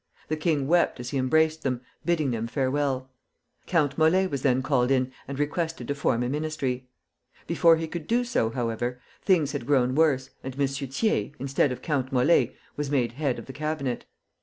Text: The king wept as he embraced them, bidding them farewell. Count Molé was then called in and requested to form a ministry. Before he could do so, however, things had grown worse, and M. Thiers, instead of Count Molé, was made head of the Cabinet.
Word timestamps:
The 0.29 0.35
king 0.35 0.65
wept 0.67 0.99
as 0.99 1.11
he 1.11 1.19
embraced 1.19 1.61
them, 1.61 1.81
bidding 2.03 2.31
them 2.31 2.47
farewell. 2.47 3.11
Count 3.67 3.97
Molé 3.97 4.27
was 4.27 4.41
then 4.41 4.63
called 4.63 4.89
in 4.89 5.11
and 5.27 5.37
requested 5.37 5.87
to 5.87 5.93
form 5.93 6.23
a 6.23 6.27
ministry. 6.29 6.89
Before 7.45 7.75
he 7.75 7.87
could 7.87 8.07
do 8.07 8.23
so, 8.23 8.49
however, 8.49 8.99
things 9.23 9.51
had 9.51 9.67
grown 9.67 9.93
worse, 9.93 10.31
and 10.43 10.55
M. 10.59 10.67
Thiers, 10.67 11.33
instead 11.37 11.71
of 11.71 11.83
Count 11.83 12.11
Molé, 12.11 12.55
was 12.75 12.89
made 12.89 13.11
head 13.11 13.37
of 13.37 13.45
the 13.45 13.53
Cabinet. 13.53 14.05